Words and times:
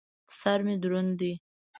سر 0.39 0.59
مې 0.65 0.75
دروند 0.83 1.11
دى. 1.19 1.33